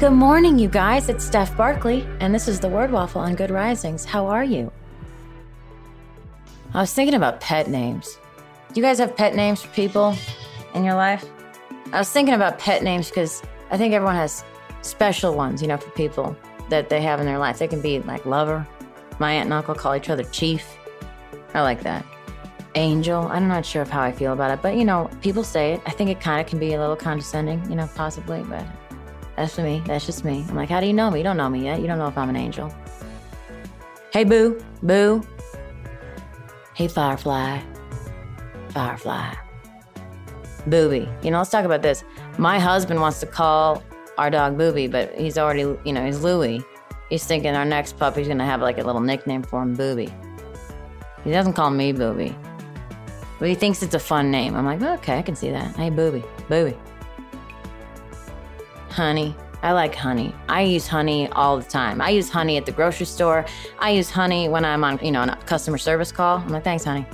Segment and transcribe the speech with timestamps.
[0.00, 1.10] Good morning, you guys.
[1.10, 4.06] It's Steph Barkley, and this is the Word Waffle on Good Risings.
[4.06, 4.72] How are you?
[6.72, 8.18] I was thinking about pet names.
[8.72, 10.16] Do you guys have pet names for people
[10.72, 11.26] in your life?
[11.92, 14.42] I was thinking about pet names because I think everyone has
[14.80, 16.34] special ones, you know, for people
[16.70, 17.58] that they have in their life.
[17.58, 18.66] They can be like lover.
[19.18, 20.78] My aunt and uncle call each other chief.
[21.52, 22.06] I like that.
[22.74, 23.28] Angel.
[23.28, 25.82] I'm not sure of how I feel about it, but you know, people say it.
[25.84, 28.64] I think it kind of can be a little condescending, you know, possibly, but
[29.36, 29.82] that's for me.
[29.86, 30.44] That's just me.
[30.48, 31.18] I'm like, how do you know me?
[31.18, 31.80] You don't know me yet.
[31.80, 32.74] You don't know if I'm an angel.
[34.12, 34.62] Hey, boo.
[34.82, 35.22] Boo.
[36.74, 37.60] Hey, Firefly.
[38.70, 39.34] Firefly.
[40.66, 41.08] Booby.
[41.22, 42.04] You know, let's talk about this.
[42.38, 43.82] My husband wants to call
[44.18, 46.62] our dog Booby, but he's already, you know, he's Louie.
[47.08, 50.12] He's thinking our next puppy's gonna have like a little nickname for him, Booby.
[51.24, 52.36] He doesn't call me Booby,
[53.38, 54.54] but he thinks it's a fun name.
[54.54, 55.74] I'm like, okay, I can see that.
[55.76, 56.76] Hey, Booby, Booby.
[58.90, 59.34] Honey.
[59.62, 60.34] I like honey.
[60.48, 62.00] I use honey all the time.
[62.00, 63.44] I use honey at the grocery store.
[63.78, 66.38] I use honey when I'm on, you know, a customer service call.
[66.38, 67.06] I'm like, thanks, honey.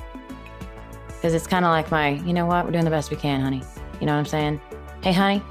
[1.08, 3.40] Because it's kind of like my, you know what, we're doing the best we can,
[3.40, 3.62] honey.
[4.00, 4.60] You know what I'm saying?
[5.02, 5.42] Hey, honey,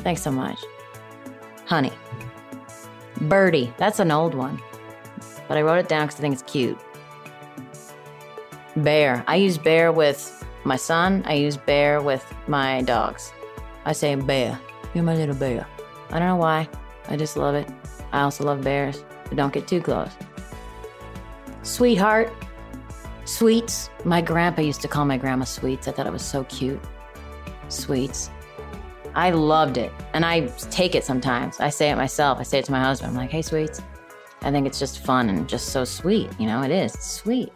[0.00, 0.58] thanks so much.
[1.66, 1.92] Honey.
[3.22, 3.72] Birdie.
[3.76, 4.60] That's an old one.
[5.48, 6.78] But I wrote it down because I think it's cute.
[8.76, 9.24] Bear.
[9.26, 11.22] I use bear with my son.
[11.26, 13.32] I use bear with my dogs.
[13.84, 14.58] I say bear.
[14.94, 15.66] You're my little bear.
[16.10, 16.68] I don't know why.
[17.08, 17.68] I just love it.
[18.12, 20.10] I also love bears, but don't get too close.
[21.62, 22.32] Sweetheart.
[23.24, 23.90] Sweets.
[24.04, 25.86] My grandpa used to call my grandma Sweets.
[25.86, 26.80] I thought it was so cute.
[27.68, 28.30] Sweets.
[29.14, 29.92] I loved it.
[30.14, 31.60] And I take it sometimes.
[31.60, 32.38] I say it myself.
[32.38, 33.10] I say it to my husband.
[33.10, 33.82] I'm like, hey, Sweets.
[34.40, 36.30] I think it's just fun and just so sweet.
[36.38, 36.94] You know, it is.
[36.94, 37.52] It's sweet.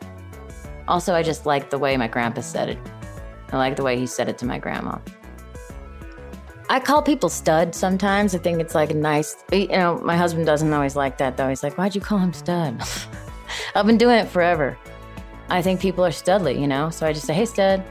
[0.88, 2.78] Also, I just like the way my grandpa said it.
[3.50, 4.98] I like the way he said it to my grandma.
[6.68, 8.34] I call people stud sometimes.
[8.34, 11.48] I think it's like a nice, you know, my husband doesn't always like that though.
[11.48, 12.82] He's like, why'd you call him stud?
[13.74, 14.78] I've been doing it forever.
[15.48, 16.90] I think people are studly, you know?
[16.90, 17.84] So I just say, hey, stud.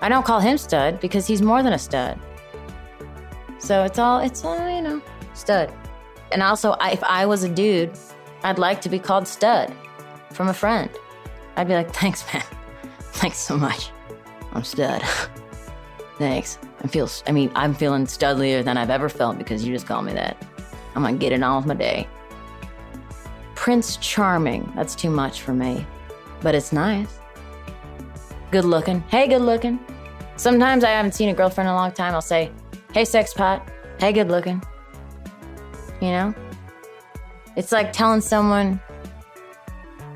[0.00, 2.18] I don't call him stud because he's more than a stud.
[3.58, 5.02] So it's all, it's all, you know,
[5.34, 5.72] stud.
[6.32, 7.92] And also, if I was a dude,
[8.42, 9.72] I'd like to be called stud
[10.32, 10.90] from a friend.
[11.56, 12.42] I'd be like, thanks, man.
[13.12, 13.90] Thanks so much.
[14.52, 15.02] I'm stud.
[16.18, 16.58] Thanks.
[16.82, 20.04] I feel, I mean, I'm feeling studlier than I've ever felt because you just called
[20.04, 20.36] me that.
[20.94, 22.08] I'm gonna get it on with my day.
[23.54, 24.70] Prince Charming.
[24.74, 25.86] That's too much for me,
[26.40, 27.20] but it's nice.
[28.50, 29.00] Good looking.
[29.02, 29.78] Hey, good looking.
[30.36, 32.14] Sometimes I haven't seen a girlfriend in a long time.
[32.14, 32.50] I'll say,
[32.92, 33.66] hey, sex pot.
[33.98, 34.60] Hey, good looking.
[36.00, 36.34] You know?
[37.56, 38.80] It's like telling someone,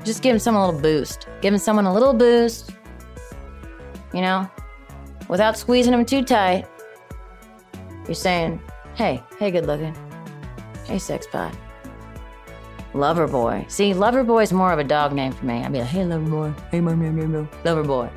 [0.03, 1.27] just giving someone a little boost.
[1.41, 2.71] Giving someone a little boost.
[4.13, 4.51] You know?
[5.27, 6.65] Without squeezing them too tight.
[8.05, 8.61] You're saying,
[8.95, 9.95] hey, hey, good looking.
[10.85, 11.55] Hey, sex pot.
[12.93, 13.65] Lover boy.
[13.67, 15.55] See, lover boy is more of a dog name for me.
[15.55, 16.53] I'd be like, hey, lover boy.
[16.71, 18.09] Hey, my name, name, lover boy.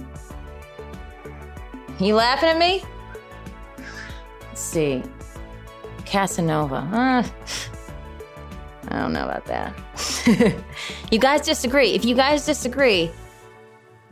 [1.99, 2.83] You laughing at me?
[4.49, 5.03] Let's see.
[6.07, 6.77] Casanova.
[6.93, 7.29] Uh,
[8.89, 9.75] I don't know about that.
[11.11, 11.91] you guys disagree.
[11.91, 13.11] If you guys disagree,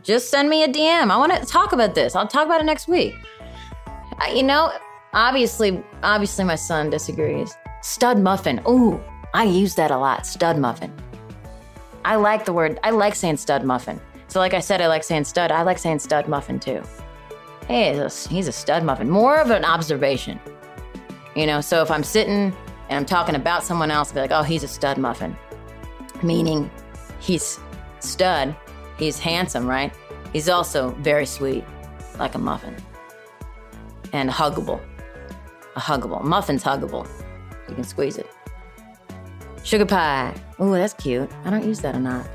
[0.08, 1.10] just send me a DM.
[1.10, 2.16] I want to talk about this.
[2.16, 3.14] I'll talk about it next week.
[4.18, 4.72] I, you know,
[5.12, 7.54] obviously, obviously, my son disagrees.
[7.82, 8.58] Stud muffin.
[8.66, 8.98] Ooh,
[9.34, 10.26] I use that a lot.
[10.26, 10.90] Stud muffin.
[12.06, 12.80] I like the word.
[12.82, 14.00] I like saying stud muffin.
[14.28, 15.52] So, like I said, I like saying stud.
[15.52, 16.82] I like saying stud muffin too.
[17.66, 19.10] Hey, he's a, he's a stud muffin.
[19.10, 20.40] More of an observation.
[21.36, 22.56] You know, so if I'm sitting
[22.88, 25.36] and I'm talking about someone else, I'll be like, oh, he's a stud muffin.
[26.22, 26.70] Meaning
[27.20, 27.60] he's
[28.00, 28.56] stud
[28.98, 29.92] He's handsome, right?
[30.32, 31.64] He's also very sweet,
[32.18, 32.76] like a muffin.
[34.12, 34.80] And huggable.
[35.76, 36.22] A huggable.
[36.24, 37.08] Muffin's huggable.
[37.68, 38.28] You can squeeze it.
[39.62, 40.34] Sugar pie.
[40.60, 41.30] Ooh, that's cute.
[41.44, 42.28] I don't use that enough.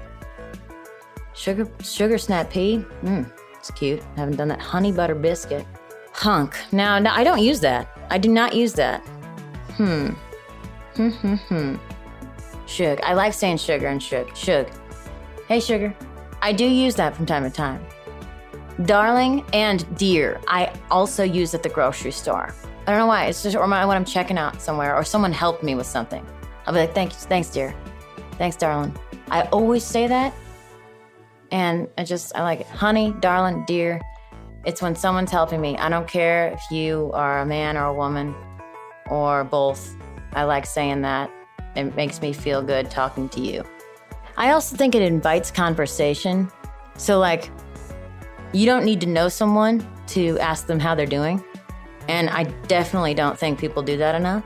[1.34, 2.86] Sugar sugar snap pea.
[3.04, 4.02] Mmm, it's cute.
[4.16, 4.62] I haven't done that.
[4.62, 5.66] Honey butter biscuit.
[6.14, 6.56] Hunk.
[6.72, 7.90] Now, now I don't use that.
[8.12, 9.02] I do not use that.
[9.78, 10.10] Hmm.
[10.96, 11.76] Hmm hmm hmm.
[12.68, 13.02] Shug.
[13.02, 14.36] I like saying sugar and shug.
[14.38, 14.70] Shug.
[15.48, 15.96] Hey, sugar.
[16.44, 17.86] I do use that from time to time.
[18.84, 22.54] Darling and dear, I also use at the grocery store.
[22.86, 23.28] I don't know why.
[23.28, 26.26] It's just my, when I'm checking out somewhere or someone helped me with something.
[26.66, 27.74] I'll be like, "Thanks, thanks, dear.
[28.38, 28.94] Thanks, darling."
[29.32, 30.34] I always say that,
[31.52, 32.68] and I just I like it.
[32.68, 34.02] Honey, darling, dear.
[34.66, 35.78] It's when someone's helping me.
[35.78, 38.36] I don't care if you are a man or a woman
[39.10, 39.96] or both.
[40.34, 41.32] I like saying that.
[41.78, 43.64] It makes me feel good talking to you.
[44.38, 46.52] I also think it invites conversation.
[46.98, 47.50] So, like,
[48.52, 51.44] you don't need to know someone to ask them how they're doing.
[52.08, 54.44] And I definitely don't think people do that enough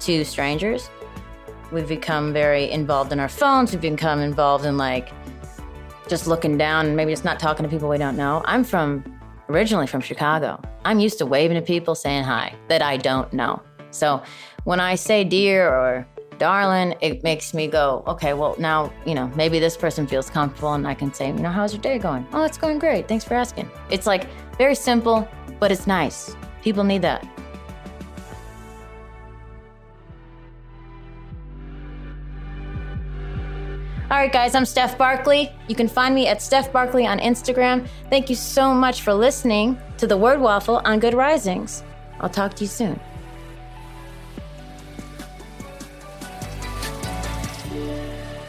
[0.00, 0.90] to strangers.
[1.72, 3.72] We've become very involved in our phones.
[3.72, 5.10] We've become involved in like
[6.08, 8.42] just looking down and maybe just not talking to people we don't know.
[8.44, 9.04] I'm from
[9.48, 10.60] originally from Chicago.
[10.84, 13.62] I'm used to waving to people saying hi that I don't know.
[13.90, 14.22] So
[14.64, 16.06] when I say dear or
[16.38, 20.74] darling, it makes me go, okay, well, now, you know, maybe this person feels comfortable
[20.74, 22.26] and I can say, you know, how's your day going?
[22.32, 23.08] Oh, it's going great.
[23.08, 23.70] Thanks for asking.
[23.90, 24.26] It's like
[24.56, 26.36] very simple, but it's nice.
[26.62, 27.26] People need that.
[34.10, 35.52] All right, guys, I'm Steph Barkley.
[35.68, 37.86] You can find me at Steph Barkley on Instagram.
[38.08, 41.82] Thank you so much for listening to the Word Waffle on Good Risings.
[42.20, 42.98] I'll talk to you soon.